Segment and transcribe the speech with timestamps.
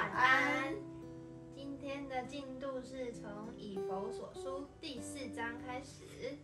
[0.00, 0.74] 晚安。
[1.54, 6.38] 今天的进度是从以佛所书第四章开始。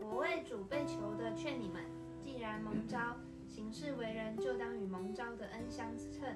[0.00, 1.84] 我为主被囚的劝你们，
[2.22, 6.26] 既然蒙召，行事为人就当与蒙召的恩相称。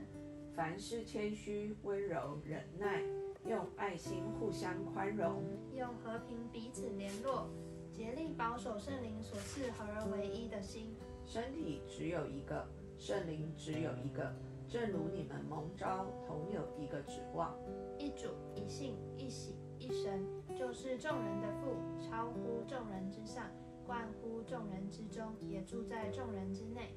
[0.54, 3.02] 凡事谦虚、温柔、忍耐，
[3.46, 5.42] 用爱心互相宽容，
[5.74, 7.48] 用和平彼此联络，
[7.90, 10.94] 竭力保守圣灵所赐合而为一的心。
[11.24, 12.68] 身体只有一个，
[13.02, 14.32] 圣灵只有一个，
[14.68, 17.52] 正如你们蒙召，同有一个指望。
[17.98, 20.24] 一主、一信、一喜、一神，
[20.56, 23.50] 就是众人的父，超乎众人之上，
[23.84, 26.94] 冠乎众人之中，也住在众人之内。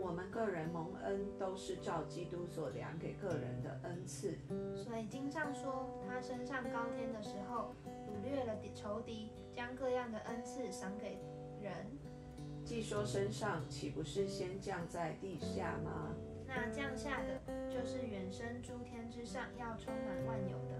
[0.00, 4.38] 我们个人蒙恩，都是照基督所量给个人的恩赐。
[4.76, 7.74] 所以经上说，他升上高天的时候，
[8.06, 11.18] 掳掠了仇敌，将各样的恩赐赏给
[11.60, 11.74] 人。
[12.68, 16.14] 既说身上，岂不是先降在地下吗？
[16.46, 20.74] 那降下的，就是远生诸天之上，要充满万有的。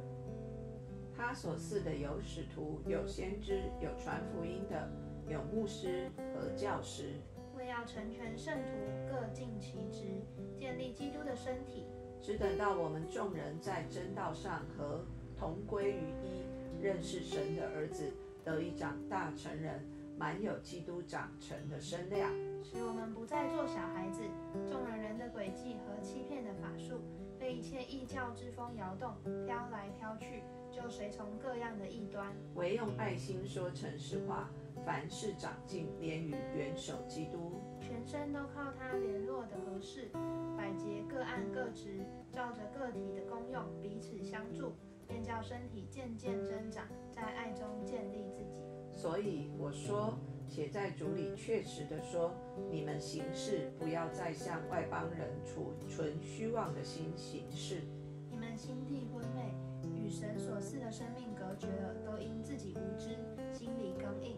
[1.16, 4.86] 他所赐的有使徒，有先知，有传福音的，
[5.30, 7.14] 有牧师和教师，
[7.56, 8.68] 为要成全圣徒，
[9.10, 10.20] 各尽其职，
[10.54, 11.86] 建立基督的身体。
[12.20, 15.06] 只等到我们众人在真道上和
[15.38, 18.12] 同归于一，认识神的儿子，
[18.44, 19.82] 得以长大成人，
[20.18, 22.30] 满有基督长成的身量。
[22.62, 24.20] 使我们不再做小孩子，
[24.68, 27.00] 中了人的诡计和欺骗的法术，
[27.38, 29.14] 被一切异教之风摇动，
[29.46, 32.34] 飘来飘去，就随从各样的异端。
[32.56, 34.50] 唯用爱心说诚实话，
[34.84, 37.62] 凡事长进，连于元首基督。
[37.80, 40.10] 全身都靠他联络的合适，
[40.56, 44.72] 百节各按各职，照着个体的功用彼此相助，
[45.06, 48.67] 便叫身体渐渐增长，在爱中建立自己。
[48.98, 50.18] 所以我说，
[50.48, 52.34] 且在主里确实的说，
[52.68, 57.82] 你们行事不要再向外邦人储存虚妄的心行事。
[58.28, 59.54] 你们心地昏昧，
[59.94, 63.16] 与神所赐的生命隔绝了，都因自己无知，
[63.52, 64.36] 心里刚硬。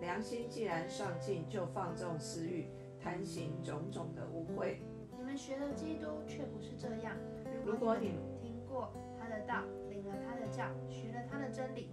[0.00, 2.66] 良心既然上进，就放纵私欲，
[2.98, 4.78] 贪行种种的污秽。
[5.16, 7.16] 你们学了基督，却不是这样。
[7.64, 11.90] 如果你们听过他的道，领了他的教，学了他的真理，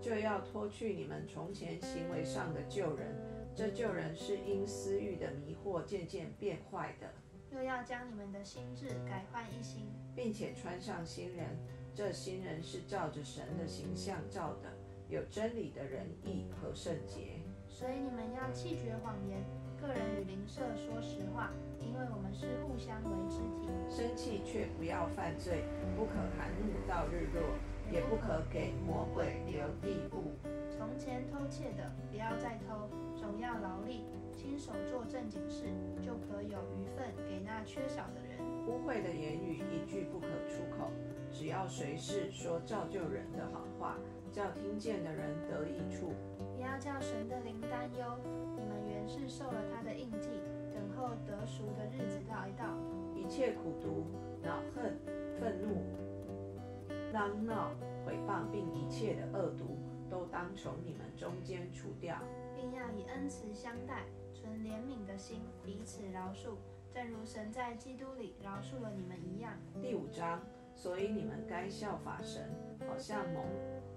[0.00, 3.14] 就要脱去你们从前行为上的旧人。
[3.54, 7.12] 这旧人是因私欲的迷惑渐渐变坏的，
[7.50, 11.46] 又要将你们的心智改换一新，并且穿上新人。
[11.92, 14.70] 这新人是照着神的形象造的，
[15.08, 17.42] 有真理的仁义和圣洁。
[17.68, 19.44] 所以你们要弃绝谎言，
[19.80, 21.50] 个人与邻舍说实话，
[21.80, 23.68] 因为我们是互相为肢体。
[23.90, 25.64] 生气却不要犯罪，
[25.96, 27.42] 不可含怒到日落，
[27.90, 30.32] 也不可给魔鬼留地步。
[30.70, 35.64] 从前偷窃的，不要再偷，总要劳力，亲手做正经事，
[36.00, 38.40] 就可有余份给那缺少的人。
[38.66, 40.90] 污秽的言语一句不可出口，
[41.32, 43.98] 只要随时说造就人的好话，
[44.30, 46.12] 叫听见的人得益处。
[46.56, 48.18] 不要叫神的灵担忧，
[48.56, 50.28] 你们原是受了他的印记，
[50.72, 52.64] 等候得赎的日子到一到。
[53.14, 54.06] 一切苦毒、
[54.42, 54.96] 恼恨、
[55.38, 55.82] 愤怒、
[57.12, 57.72] 嚷闹、
[58.06, 59.78] 毁谤，并一切的恶毒，
[60.08, 62.16] 都当从你们中间除掉。
[62.54, 66.54] 并要以恩慈相待，存怜悯的心，彼此饶恕，
[66.92, 69.54] 正如神在基督里饶恕了你们一样。
[69.80, 70.40] 第五章，
[70.74, 72.48] 所以你们该效法神，
[72.88, 73.44] 好像蒙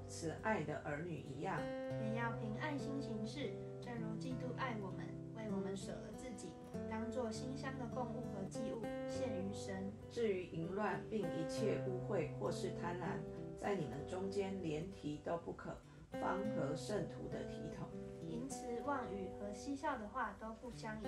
[0.08, 1.60] 慈爱的儿女一样。
[2.02, 6.12] 也要凭爱心行事，正如基督爱我们，为我们舍了
[6.94, 9.92] 当作馨香的供物和祭物献于神。
[10.12, 13.18] 至于淫乱并一切污秽或是贪婪，
[13.60, 15.76] 在你们中间连提都不可，
[16.12, 17.88] 方合圣徒的体统。
[18.22, 21.08] 淫词妄语和嬉笑的话都不相宜，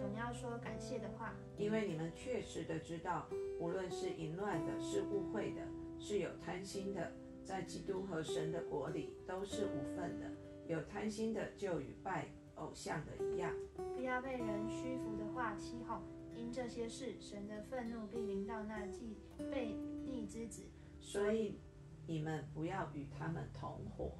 [0.00, 1.34] 总要说感谢的话。
[1.58, 3.26] 因为你们确实的知道，
[3.60, 5.60] 无论是淫乱的，是污秽的，
[5.98, 7.12] 是有贪心的，
[7.44, 10.26] 在基督和神的国里都是无份的。
[10.66, 13.52] 有贪心的，就与拜偶像的一样。
[13.94, 16.00] 不要被人虚浮的话欺哄，
[16.34, 19.18] 因这些事，神的愤怒必临到那既
[19.50, 20.62] 被逆之子。
[20.98, 21.60] 所以
[22.06, 24.12] 你们不要与他们同伙。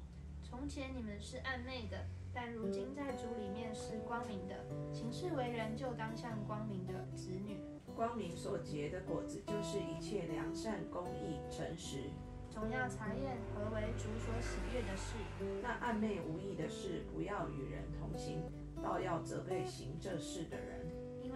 [0.43, 4.63] 从前你们是暧昧的，但如今在主里面是光明的。
[4.93, 7.57] 行事为人，就当像光明的子女。
[7.95, 12.11] 光明所结的果子，就是一切良善、公义、诚实。
[12.51, 15.15] 总要查验何为主所喜悦的事。
[15.63, 18.43] 那暧昧无益的事，不要与人同行，
[18.83, 20.86] 倒要责备行这事的人。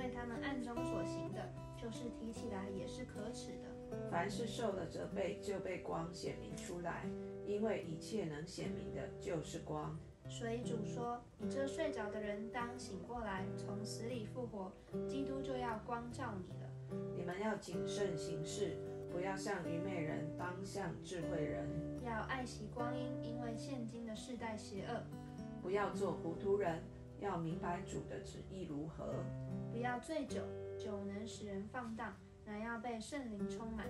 [0.01, 3.69] 因为他们暗中所行的，就是提起来也是可耻的。
[4.09, 7.05] 凡是受了责备，就被光显明出来，
[7.45, 9.95] 因为一切能显明的，就是光。
[10.27, 14.71] 所以主说：“你这睡着的人，当醒过来，从死里复活，
[15.07, 17.05] 基督就要光照你了。
[17.15, 18.77] 你们要谨慎行事，
[19.11, 21.69] 不要像愚昧人，当像智慧人。
[22.03, 25.03] 要爱惜光阴，因为现今的世代邪恶。
[25.61, 26.81] 不要做糊涂人，
[27.19, 29.13] 要明白主的旨意如何。
[29.71, 30.41] 不要醉酒，
[30.77, 32.13] 酒能使人放荡，
[32.45, 33.87] 乃要被圣灵充满。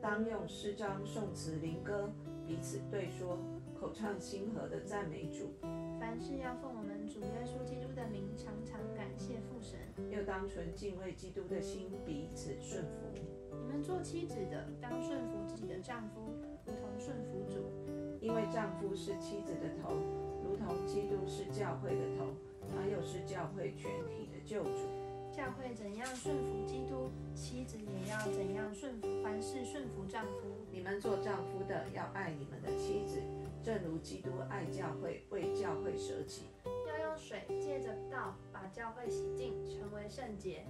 [0.00, 2.08] 当用诗章、颂词、灵歌
[2.46, 3.36] 彼此对说，
[3.78, 5.50] 口唱心和的赞美主。
[5.98, 9.76] 凡事要奉我们主耶稣基督的名，常常感谢父神。
[10.08, 13.18] 又当存敬畏基督的心，彼此顺服。
[13.50, 16.32] 你们做妻子的，当顺服自己的丈夫，
[16.64, 17.66] 如同顺服主。
[18.20, 19.94] 因为丈夫是妻子的头，
[20.44, 22.26] 如同基督是教会的头，
[22.68, 24.97] 他又是教会全体的救主。
[25.38, 30.48] 教会怎样顺服基督，妻子也要怎样顺服，凡事顺服丈夫。
[30.72, 33.22] 你们做丈夫的要爱你们的妻子，
[33.62, 36.46] 正如基督爱教会，为教会舍己。
[36.88, 40.66] 要用水借着道把教会洗净，成为圣洁，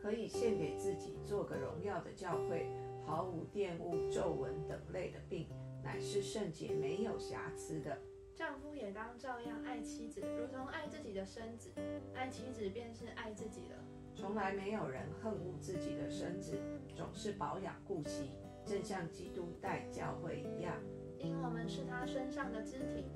[0.00, 2.70] 可以献给自己，做个荣耀的教会，
[3.04, 5.48] 毫无玷污、皱纹等类的病，
[5.82, 7.98] 乃是圣洁、没有瑕疵的。
[8.40, 11.70] 丈夫也当照样爱妻子，如同爱自己的身子。
[12.14, 13.76] 爱妻子便是爱自己了。
[14.14, 16.58] 从来没有人恨恶自己的身子，
[16.96, 18.30] 总是保养顾惜，
[18.64, 20.74] 正像基督待教会一样。
[21.18, 23.10] 因我们是他身上的肢体。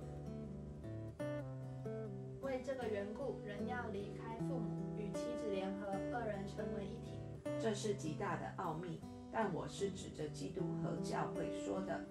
[2.42, 7.22] 为这个缘故，人要离开父母，与妻子联合，二人成为一体。
[7.58, 9.00] 这是极大的奥秘，
[9.32, 12.04] 但我是指着基督和教会说的。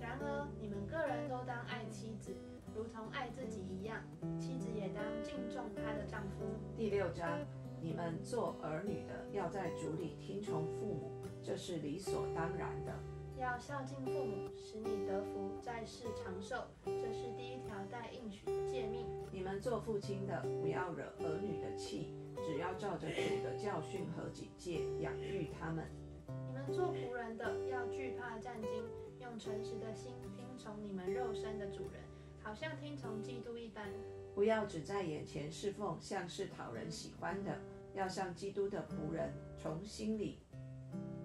[0.00, 2.34] 然而，你们个人都当爱妻子，
[2.76, 4.02] 如同爱自己一样；
[4.38, 6.44] 妻子也当敬重她的丈夫。
[6.76, 7.40] 第六章，
[7.80, 12.92] 你们做儿女的要在主里听从父母，这是理所当然的。
[13.38, 16.64] 要孝敬父母，使你得福，在世长寿。
[16.84, 19.06] 这是第一条带应许的诫命。
[19.32, 22.12] 你们做父亲的，不要惹儿女的气，
[22.44, 25.86] 只要照着主的教训和警戒养育他们。
[26.28, 28.82] 你们做仆人的，要惧怕战兢，
[29.22, 32.02] 用诚实的心听从你们肉身的主人，
[32.46, 33.92] 好像听从基督一般。
[34.32, 37.58] 不要只在眼前侍奉，像是讨人喜欢的，
[37.92, 40.38] 要像基督的仆人，从心里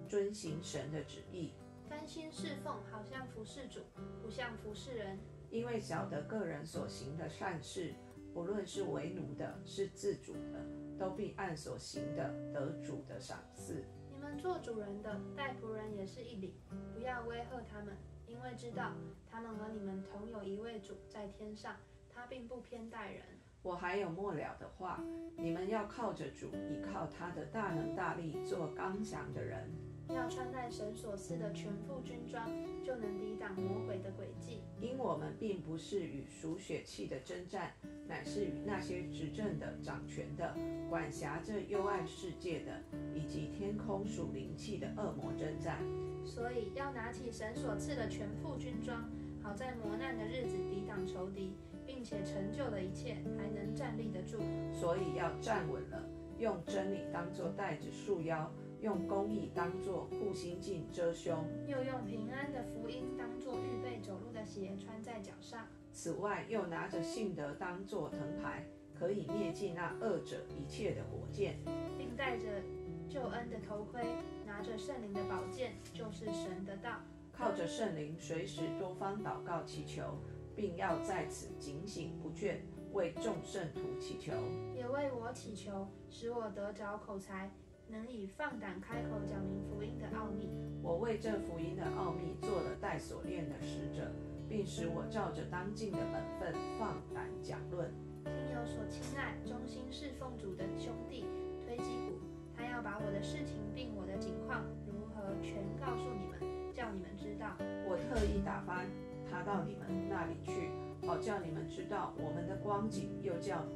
[0.08, 1.52] 遵行神的旨意。
[1.88, 3.82] 甘心侍奉，好像服侍主，
[4.20, 5.16] 不像服侍人。
[5.48, 7.94] 因为晓得个人所行的善事，
[8.34, 10.66] 不论是为奴的，是自主的，
[10.98, 13.84] 都必按所行的得主的赏赐。
[14.10, 16.56] 你们做主人的，待仆人也是一理，
[16.92, 17.96] 不要威吓他们，
[18.32, 18.90] 因为知道
[19.30, 21.76] 他们和你们同有一位主在天上，
[22.12, 23.22] 他并不偏待人。
[23.62, 24.98] 我还有末了的话，
[25.36, 29.70] 你们要靠着主，依靠他的大能大力，做刚强的人。
[30.14, 32.48] 要穿戴神所赐的全副军装，
[32.84, 34.62] 就能抵挡魔鬼的诡计。
[34.80, 37.72] 因我们并不是与属血气的征战，
[38.06, 40.54] 乃是与那些执政的、掌权的、
[40.88, 42.80] 管辖这幽暗世界的，
[43.14, 45.78] 以及天空属灵气的恶魔征战。
[46.24, 49.10] 所以要拿起神所赐的全副军装，
[49.42, 51.56] 好在磨难的日子抵挡仇敌，
[51.86, 54.38] 并且成就了一切，还能站立得住。
[54.72, 56.02] 所以要站稳了，
[56.38, 58.52] 用真理当作带子束腰。
[58.82, 65.68] 用公义当作护心镜遮胸，又用平安的福音当作预备走路的鞋穿在脚上。
[65.92, 71.60] 此外，又拿着信德当作藤牌，可以灭尽那恶者一切的火箭，
[71.96, 72.60] 并戴着
[73.08, 74.02] 救恩的头盔，
[74.44, 76.98] 拿着圣灵的宝剑，就是神的道。
[77.30, 80.18] 靠着圣灵，随时多方祷告祈求，
[80.56, 82.56] 并要在此警醒不倦，
[82.92, 84.32] 为众圣徒祈求，
[84.74, 87.48] 也为我祈求，使我得着口才。
[87.92, 90.48] 能以放胆开口讲明福音的奥秘。
[90.82, 94.10] 我为这福音的奥秘做了带锁链的使者，
[94.48, 97.92] 并使我照着当尽的本分放胆讲论。
[98.24, 101.26] 听有所亲爱、忠心侍奉主的兄弟
[101.66, 102.16] 推基古，
[102.56, 107.58] 他要把我的事情并我的景况如何全告诉你们，叫你们知道。
[107.84, 108.82] 我特意打发
[109.30, 110.70] 他到你们那里去，
[111.06, 113.66] 好叫你们知道我们的光景，又叫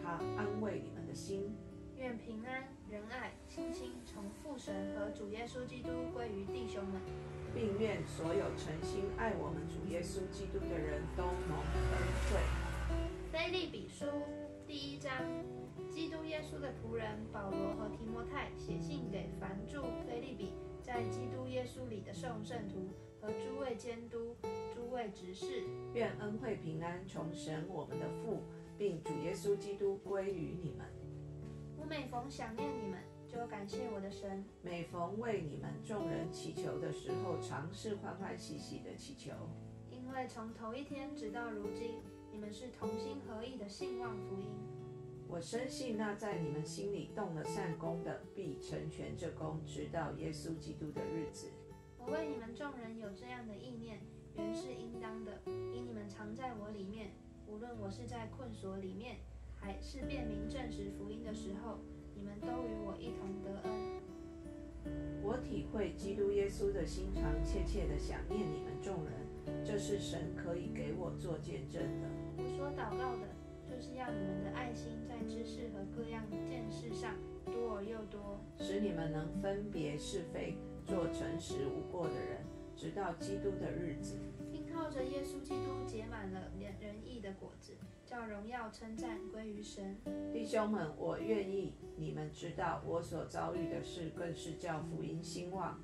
[0.00, 1.56] 他安慰你们的心。
[1.96, 2.64] 愿平安、
[2.94, 7.02] 仁爱、亲亲从父神和主耶稣基督归于弟兄们，
[7.52, 11.98] 并愿所有诚心爱我们主耶稣基督的人都蒙恩
[12.30, 12.38] 惠。
[13.32, 14.06] 菲利比书
[14.64, 15.10] 第一章，
[15.90, 24.36] 基督耶稣的仆人保罗和提摩太写信给凡住菲利比，在基督耶稣里的圣圣徒和诸位监督、
[24.72, 28.44] 诸位执事，愿恩惠平安从神我们的父，
[28.78, 30.86] 并主耶稣基督归于你们。
[31.88, 32.98] 每逢想念你们，
[33.28, 39.32] 就感谢我的神；每逢为你们众人祈求的时候，常是欢欢喜喜的祈求。
[39.90, 42.00] 因为从头一天直到如今，
[42.32, 44.48] 你们是同心合意的信望福音。
[45.28, 51.48] 我深信那在你们心里动了善功的，必成全这功，直到耶稣基督的日子。
[51.98, 54.00] 我为你们众人有这样的意念，
[54.36, 57.10] 原是应当的，因你们常在我里面，
[57.46, 59.16] 无论我是在困所里面，
[59.64, 61.78] 还是辨明证实福音的时候，
[62.14, 63.72] 你们都与我一同得恩。
[65.22, 72.08] 我体会基督耶稣的心肠，切切的想念你们众人，这是神可以给我做见证的。
[72.36, 73.26] 我所祷告的，
[73.64, 77.16] 就是要你们的爱心在知识和各样见识上
[77.46, 82.44] 多而又多，使你们能分别是非，做诚实无过的人，
[82.76, 84.18] 直到基督的日子。
[84.52, 87.72] 并靠着耶稣基督结满了仁义的果子，
[88.04, 89.96] 叫荣耀称赞归于神。
[90.32, 95.80] 弟兄们，我愿意你们知道，我所遭遇的事，更是叫福音兴旺。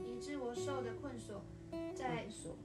[0.00, 1.42] 以致我受的困锁，
[1.94, 2.56] 在所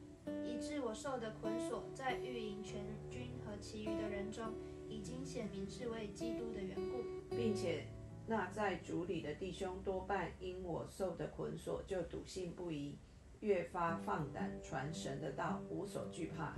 [0.43, 4.53] 以致我受的捆锁，在御营全军和其余的人中，
[4.87, 7.35] 已经显明是为基督的缘故。
[7.35, 7.85] 并且
[8.27, 12.97] 那在主里的弟兄多半因我受的捆锁，就笃信不疑，
[13.41, 16.57] 越发放胆传神的道，无所惧怕。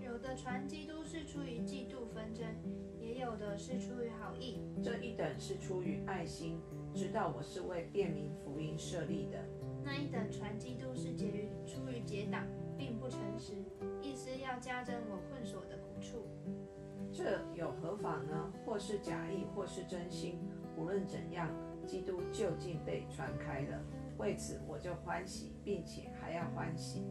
[0.00, 2.46] 有的传基督是出于嫉妒纷争，
[2.98, 4.60] 也有的是出于好意。
[4.82, 6.60] 这一等是出于爱心，
[6.94, 9.38] 知道我是为便民福音设立的。
[9.84, 12.44] 那一等传基督是结于出于结党，
[12.76, 13.54] 并不诚实，
[14.02, 16.26] 意思要加增我困锁的苦处。
[17.12, 18.52] 这有何妨呢？
[18.64, 20.40] 或是假意，或是真心，
[20.76, 21.48] 无论怎样，
[21.86, 23.80] 基督就近被传开了。
[24.18, 27.04] 为此我就欢喜，并且还要欢喜。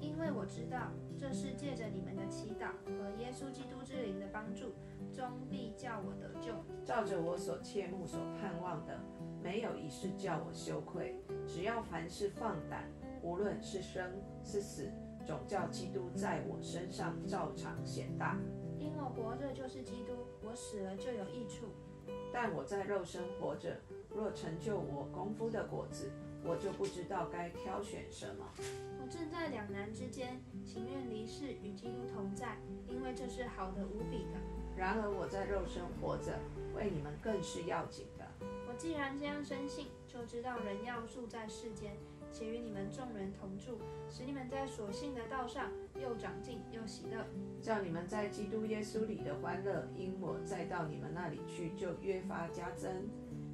[0.00, 4.72] 因为我知道，这是借着你们的祈祷和耶稣基督之灵的帮助，
[5.12, 6.52] 终必叫我得救。
[6.84, 9.00] 照着我所切慕、所盼望的，
[9.42, 11.20] 没有一事叫我羞愧。
[11.46, 12.88] 只要凡事放胆，
[13.20, 14.12] 无论是生
[14.44, 14.88] 是死，
[15.26, 18.38] 总叫基督在我身上照常显大。
[18.78, 20.12] 因我活着就是基督，
[20.44, 21.66] 我死了就有益处。
[22.32, 23.76] 但我在肉身活着，
[24.14, 26.10] 若成就我功夫的果子，
[26.44, 28.46] 我就不知道该挑选什么。
[29.00, 34.38] 我正在两难之间，情愿离世与基督同在，因为这是好的无比的。
[34.76, 36.38] 然而我在肉身活着，
[36.76, 38.26] 为你们更是要紧的。
[38.68, 41.96] 我既然这样深信，就知道人要住在世间，
[42.30, 43.78] 且与你们众人同住，
[44.10, 47.24] 使你们在所信的道上又长进又喜乐。
[47.62, 53.08] 叫你们在基督耶稣里的欢乐，因我再到你们那里去，就越发加增。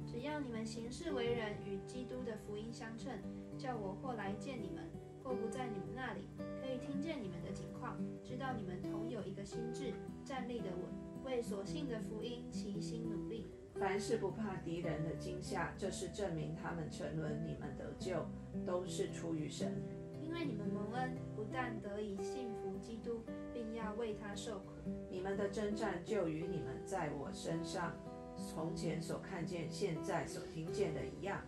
[0.05, 3.13] 只要你们行事为人与基督的福音相称，
[3.57, 4.83] 叫我或来见你们，
[5.25, 6.21] 或不在你们那里，
[6.61, 9.91] 可以听见你们的情况，知道你们同有一个心智，
[10.23, 13.47] 站立的稳，为所信的福音齐心努力。
[13.73, 18.23] 凡事不怕敌人的惊吓，这是证明他们沉沦，你们得救，
[18.67, 19.81] 都是出于神。
[20.21, 24.73] 因为你们蒙恩，不但得以信服基督，并要为他受苦。
[25.09, 27.93] 你们的征战就与你们在我身上
[28.37, 31.41] 从前所看见、现在所听见的一样。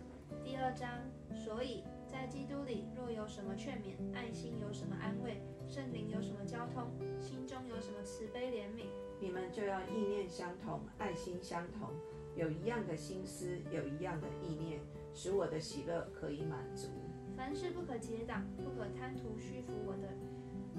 [0.44, 0.88] 第二章，
[1.32, 1.82] 所以
[2.18, 8.86] 在基督里，若有什么劝勉，爱心有什么安慰，圣灵有什么交通，心中有什么慈悲怜悯，
[9.20, 11.90] 你们就要意念相同，爱心相同，
[12.34, 14.80] 有一样的心思，有一样的意念，
[15.14, 16.88] 使我的喜乐可以满足。
[17.36, 20.08] 凡事不可结党，不可贪图虚浮我的，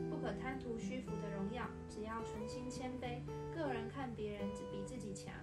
[0.09, 3.21] 不可贪图虚浮的荣耀，只要存心谦卑，
[3.55, 5.33] 个人看别人比自己强。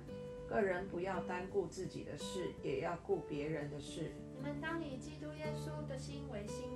[0.47, 4.13] 个人不要单顾自己的事，也要顾别人的事。
[4.37, 6.69] 你们当以基督耶稣的心为心，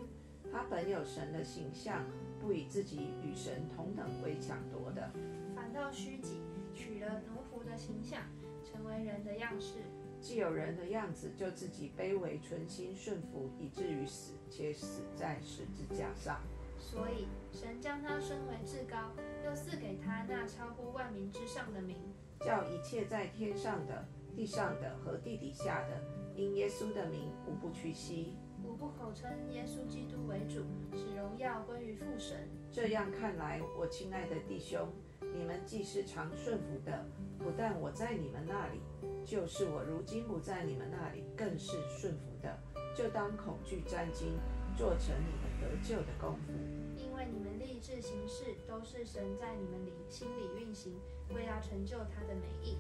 [0.50, 2.04] 他本有神的形象，
[2.40, 5.10] 不以自己与神同等为抢夺的，
[5.54, 6.40] 反倒虚己，
[6.74, 8.22] 取了奴仆的形象，
[8.64, 9.74] 成为人的样式。
[10.20, 16.40] 既有人的样子，就自己卑微，存心顺服，以至于死，且死在十字架上。
[16.78, 19.12] 所以神将他升为至高，
[19.44, 21.96] 又赐给他那超乎万民之上的名，
[22.40, 26.02] 叫一切在天上的、地上的和地底下的，
[26.40, 28.32] 因耶稣的名，无不屈膝。
[28.64, 30.64] 无不口称耶稣基督为主，
[30.97, 32.49] 使荣耀归于父神。
[32.73, 34.88] 这样看来，我亲爱的弟兄，
[35.35, 37.04] 你们既是常顺服的，
[37.38, 38.80] 不但我在你们那里，
[39.23, 42.59] 就是我如今不在你们那里，更是顺服的，
[42.97, 44.32] 就当恐惧战惊，
[44.78, 46.52] 做成你们得救的功夫。
[46.97, 50.94] 因为你们立志行事，都是神在你们里心里运行，
[51.35, 52.78] 为要成就他的美意，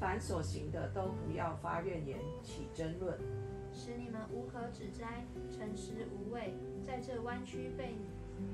[0.00, 3.18] 凡所行的，都不要发怨言，起争论。
[3.72, 6.54] 使你们无可指摘，诚实无畏，
[6.86, 7.96] 在这弯曲被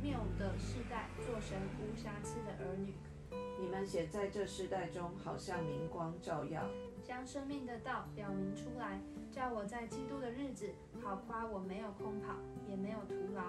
[0.03, 2.95] 谬的世代，做神无瑕疵的儿女，
[3.61, 6.63] 你们写在这世代中，好像明光照耀，
[7.03, 10.71] 将生命的道表明出来，叫我在基督的日子，
[11.03, 12.35] 好夸我没有空跑，
[12.69, 13.43] 也没有徒劳。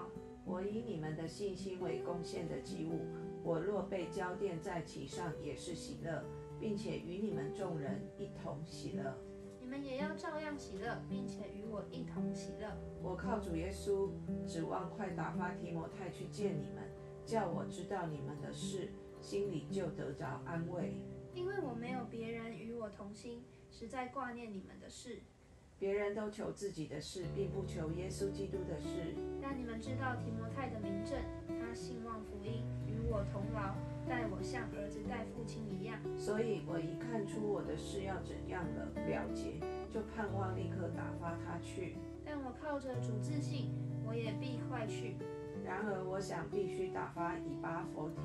[0.44, 3.00] 我以你们的信心为贡献的祭物，
[3.42, 6.22] 我若被交奠在其上，也是喜乐。
[6.60, 9.16] 并且与你们众人一同喜乐。
[9.60, 12.70] 你们也要照样喜乐，并且与我一同喜乐。
[13.02, 14.10] 我靠主耶稣，
[14.46, 16.84] 指望快打发提摩太去见你们，
[17.24, 20.94] 叫我知道你们的事，心里就得着安慰。
[21.34, 25.20] 因为我没有别人与我同心，实在挂念你们的事。
[25.78, 29.14] 别人都求自己的事，并不求耶稣基督的事。
[29.42, 31.18] 但你们知道提摩太的名证，
[31.60, 33.74] 他信望福音，与我同劳，
[34.08, 35.98] 待我像儿子待父亲一样。
[36.16, 39.60] 所以我一看出我的事要怎样了了结，
[39.90, 41.96] 就盼望立刻打发他去。
[42.24, 43.70] 但我靠着主自信，
[44.06, 45.16] 我也必快去。
[45.64, 48.22] 然而我想必须打发以巴弗提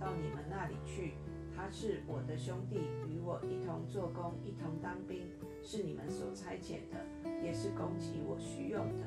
[0.00, 1.14] 到你们那里去，
[1.54, 5.28] 他是我的兄弟，与我一同做工，一同当兵。
[5.62, 7.04] 是你们所差遣的，
[7.44, 9.04] 也是供给我需用的。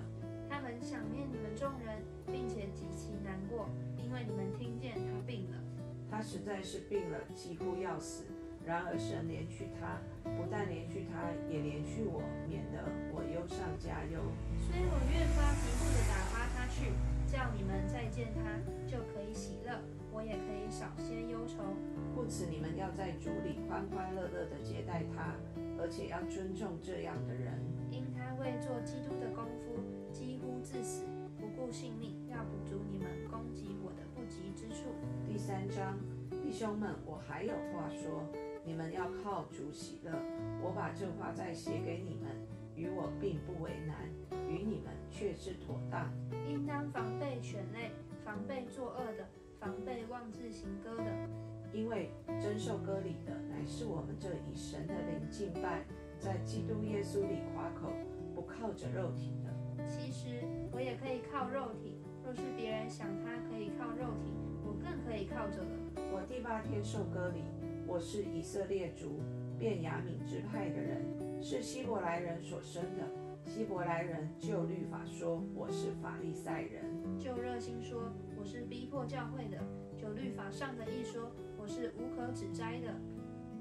[0.48, 5.58] 他很想念你们众人，并且极其难过，因为你们听见他病了。
[6.12, 8.26] 他实在是病了，几乎要死。
[8.68, 14.20] 然而神连续他，不但连续他，也连续我，免得我忧上加忧。
[14.60, 16.92] 所以我越发急促的打发他去，
[17.26, 21.64] 叫你们再见他，就可以喜乐，我也可以少些忧愁。
[22.14, 25.34] 故此你们要在主里欢欢乐乐的接待他。
[25.82, 27.58] 而且要尊重这样的人，
[27.90, 29.82] 因他为做基督的功夫，
[30.14, 33.01] 几乎致死，不顾性命，要补足你们。
[35.32, 35.98] 第三章，
[36.44, 38.22] 弟兄们，我还有话说，
[38.66, 40.12] 你们要靠主喜乐。
[40.62, 42.30] 我把这话再写给你们，
[42.76, 44.10] 与我并不为难，
[44.50, 46.12] 与你们却是妥当。
[46.50, 47.92] 应当防备犬类，
[48.26, 49.26] 防备作恶的，
[49.58, 51.06] 防备妄自行歌的。
[51.72, 52.10] 因为
[52.42, 55.86] 真受割礼的乃是我们这以神的灵敬拜，
[56.20, 57.94] 在基督耶稣里夸口，
[58.36, 59.88] 不靠着肉体的。
[59.88, 64.34] 其实我也可以靠肉体，若是别人想他可以靠肉体，
[64.72, 65.70] 我更可以靠着了。
[66.14, 67.44] 我第八天受割礼，
[67.86, 69.20] 我是以色列族
[69.60, 71.04] 便雅敏支派的人，
[71.42, 73.04] 是希伯来人所生的。
[73.46, 76.86] 希伯来人就律法说我是法利赛人，
[77.20, 79.58] 就热心说我是逼迫教会的，
[79.98, 81.30] 就律法上的一说。
[81.58, 82.96] 我是无可指摘的，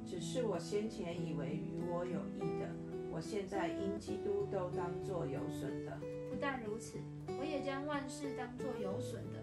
[0.06, 2.70] 只是我先前以为与我有益的，
[3.10, 5.98] 我现在因基督都当作有损的。
[6.30, 6.98] 不但如此，
[7.38, 9.39] 我也将万事当作有损的，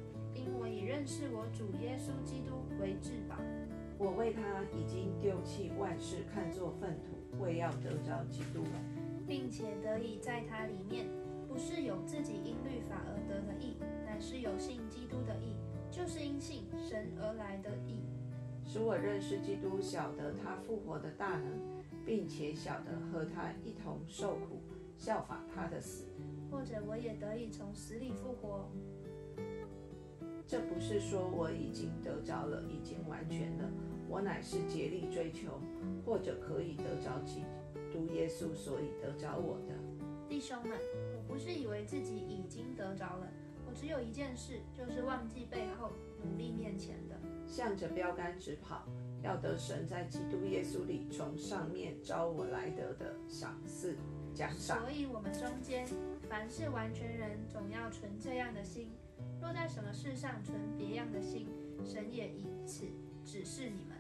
[0.47, 3.36] 因我以认识我主耶稣基督为至宝。
[3.99, 8.63] 我为他已经丢弃万事，看作粪土，为要得着基督，
[9.27, 11.07] 并且得以在他里面，
[11.49, 15.57] 不是有自己因律法而得的义，乃是有信基督的义，
[15.91, 17.99] 就是因信神而来的义。
[18.63, 21.60] 使我认识基督，晓得他复活的大能，
[22.05, 24.62] 并且晓得和他一同受苦，
[24.95, 26.05] 效法他的死，
[26.51, 28.69] 或者我也得以从死里复活。
[30.47, 33.69] 这不是说我已经得着了，已经完全了，
[34.07, 35.60] 我乃是竭力追求，
[36.05, 37.43] 或者可以得着基
[37.91, 39.75] 督耶稣，所以得着我的
[40.29, 40.77] 弟兄们，
[41.17, 43.27] 我不是以为自己已经得着了，
[43.67, 45.91] 我只有一件事，就是忘记背后，
[46.23, 47.15] 努力面前的。
[47.45, 48.86] 向着标杆直跑，
[49.21, 53.95] 要得神在基督耶稣里从上面招我来得的赏赐
[54.33, 54.79] 奖赏。
[54.81, 55.88] 所以，我们中间
[56.29, 58.88] 凡是完全人，总要存这样的心；
[59.47, 61.47] 若在什么事上存别样的心，
[61.86, 62.86] 神也以此
[63.23, 63.95] 指示你们。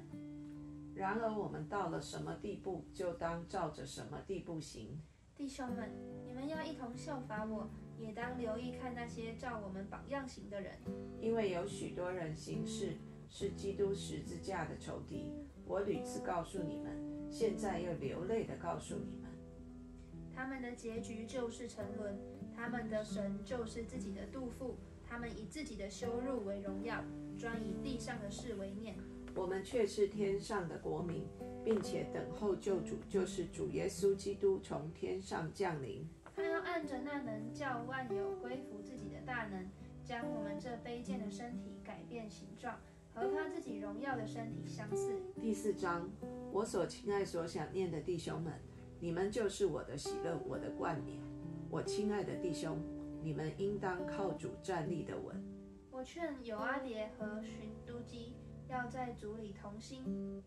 [0.93, 4.99] 然而，我们到了什么地步，就当照着什么地步行。
[5.37, 5.89] 弟兄们，
[6.25, 10.73] 你们要一同效法我，也当留意看那些照我们榜样行的人，
[11.21, 12.97] 因为有许多人行事。
[13.29, 15.25] 是基督十字架的仇敌。
[15.65, 16.91] 我屡次告诉你们，
[17.29, 19.29] 现在又流泪的告诉你们，
[20.33, 22.17] 他们的结局就是沉沦，
[22.55, 24.77] 他们的神就是自己的肚腹，
[25.09, 27.03] 他们以自己的羞辱为荣耀，
[27.37, 28.95] 专以地上的事为念。
[29.35, 31.27] 我们却是天上的国民，
[31.63, 36.07] 并且等候救主，就是主耶稣基督从天上降临。
[36.35, 39.67] 他要按着那能叫万有归服自己的大能，
[40.03, 42.75] 将我们这卑贱的身体改变形状。
[43.13, 45.19] 和他自己荣耀的身体相似。
[45.41, 46.07] 第四章，
[46.51, 48.53] 我所亲爱、所想念的弟兄们，
[48.99, 51.17] 你们就是我的喜乐，我的冠冕。
[51.71, 52.79] 我亲爱的弟兄，
[53.23, 55.35] 你们应当靠主站立的稳。
[55.91, 58.35] 我劝有阿蝶和寻都基
[58.69, 60.43] 要在主里同心。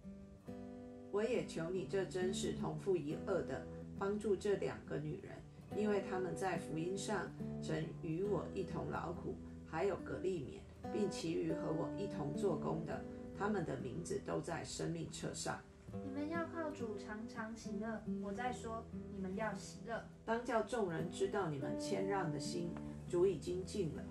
[1.10, 3.66] 我也求你这真是同父一恶的，
[3.98, 5.36] 帮助这两个女人，
[5.76, 7.30] 因为她们在福音上
[7.62, 9.34] 曾与我一同劳苦，
[9.66, 10.60] 还有格利勉。
[10.94, 13.04] 并其余和我一同做工的，
[13.38, 15.60] 他们的名字都在生命册上。
[16.04, 18.02] 你们要靠主常常喜乐。
[18.22, 20.04] 我在说，你们要喜乐。
[20.24, 22.74] 当叫众人知道你们谦让的心，
[23.08, 24.02] 主已经尽了。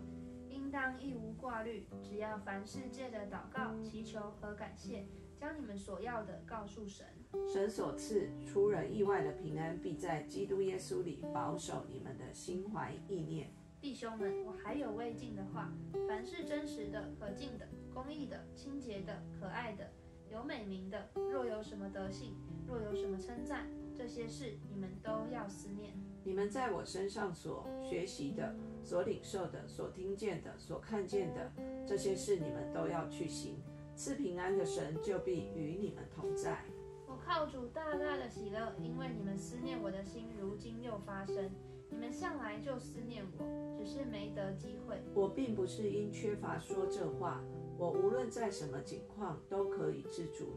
[0.50, 7.06] 应当一无挂虑，只要凡事借着祷告、祈求和感谢，将你们所要的告诉神。
[7.52, 13.52] 神所赐出人意外的平安，必在基督耶稣里保守你们的心怀意念。
[13.82, 15.72] 弟兄们，我还有未尽的话：
[16.08, 19.90] 凡是真实的、可敬的、公义的、清洁的、可爱的、
[20.32, 22.36] 有美名的，若有什么德性，
[22.68, 25.94] 若有什么称赞，这些事你们都要思念。
[26.24, 31.52] 你们在我身上所学习的、所领受的、所听见的、所看见的，
[31.88, 33.58] 这些事你们都要去行。
[33.96, 36.64] 赐平安的神就必与你们同在。
[37.08, 41.50] 我靠主大大的喜乐，因为你们思念我的心，如今又发生。
[41.90, 45.02] 你们向来就思念我，只是没得机会。
[45.16, 47.42] 我并不是因缺乏说这话，
[47.80, 50.48] 我无论在什么情况都可以自足，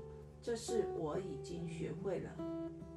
[0.43, 2.31] 这是我已经学会了。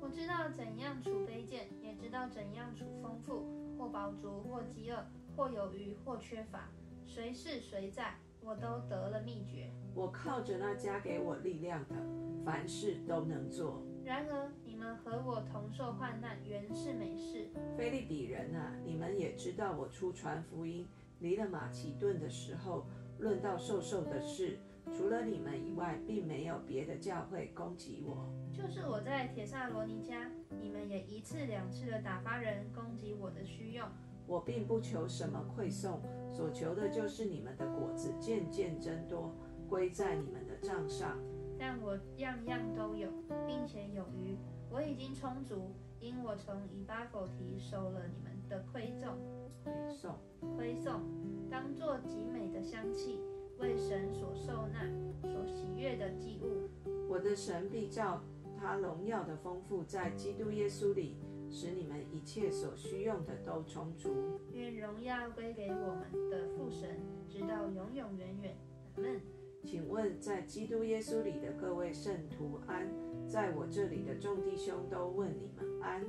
[0.02, 3.46] 我知道怎样处卑贱，也知道怎样处丰富，
[3.78, 5.06] 或饱足，或饥饿，
[5.38, 6.68] 或有余，或缺乏。
[7.06, 9.70] 谁是谁在，我都得了秘诀。
[9.94, 11.96] 我靠着那加给我力量的，
[12.44, 13.84] 凡事都能做。
[14.04, 17.48] 然而你们和我同受患难，原是美事。
[17.78, 20.88] 菲利比人啊，你们也知道，我出传福音
[21.20, 22.88] 离了马其顿的时候，
[23.20, 24.60] 论到瘦瘦的事，
[24.96, 28.30] 除了你们以外，并没有别的教会攻击我。
[28.54, 33.88] 就是我在铁萨罗尼家，你们也一次两次的打发人攻击我的需用。
[34.28, 36.02] 我并不求什么馈送，
[36.32, 39.32] 所求的就是你们的果子渐渐增多，
[39.70, 41.18] 归在你们的账上。
[41.60, 43.10] 但我样样都有，
[43.46, 44.38] 并且有余，
[44.70, 49.18] 我已经充足，因我从以巴弗提收了你们的馈赠，
[49.64, 50.16] 馈送，
[50.58, 51.02] 馈送，
[51.50, 53.20] 当作极美的香气，
[53.60, 54.88] 为神所受纳、
[55.22, 56.70] 所喜悦的祭物。
[57.10, 58.22] 我的神必照
[58.58, 61.18] 他荣耀的丰富，在基督耶稣里，
[61.50, 64.40] 使你们一切所需用的都充足。
[64.52, 68.56] 愿荣耀归给我们的父神，直到永永远远。
[68.96, 69.22] 阿门。
[69.64, 72.88] 请问，在基督耶稣里的各位圣徒安，
[73.28, 76.06] 在我这里的众弟兄都问你们安。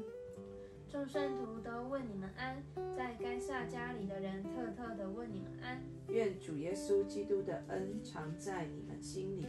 [0.88, 2.62] 众圣徒都问你们安，
[2.96, 5.82] 在该撒家里的人特特的问你们安。
[6.08, 9.46] 愿主耶稣基督的恩常在你们心里。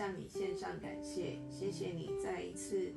[0.00, 2.90] 向你献上感谢，谢谢你再一次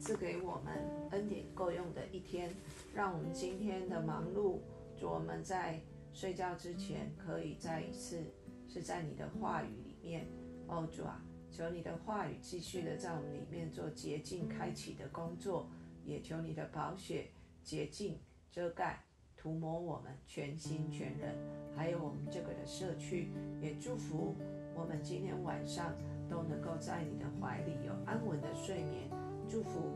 [0.00, 0.74] 赐给我们
[1.12, 2.52] 恩典够用的一天，
[2.92, 4.58] 让我们今天的忙碌，
[4.98, 5.80] 主我们在
[6.12, 8.24] 睡觉之前可以再一次
[8.66, 10.26] 是在你的话语里面。
[10.66, 15.70] 哦，主啊，求你的话语继续的在我们里面做洁净开启的工作，
[16.04, 17.28] 也求你的宝血
[17.62, 18.18] 洁净
[18.50, 19.04] 遮盖
[19.36, 21.36] 涂抹我们全心全人，
[21.76, 23.28] 还有我们这个的社区，
[23.60, 24.34] 也祝福。
[24.74, 25.92] 我们今天晚上
[26.28, 29.08] 都能够在你的怀里有安稳的睡眠，
[29.48, 29.92] 祝福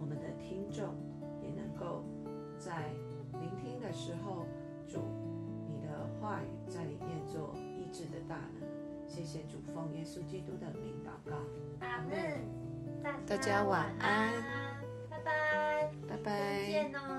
[0.00, 0.94] 我们的听众
[1.42, 2.04] 也能够
[2.58, 2.90] 在
[3.40, 4.46] 聆听的时候，
[4.86, 5.00] 主
[5.66, 8.68] 你的话语在里面做医治的大能。
[9.06, 11.36] 谢谢主奉耶稣基督的名祷告，
[11.80, 12.38] 阿门。
[13.26, 14.32] 大家晚安，
[15.08, 17.17] 拜拜，拜拜，见哦。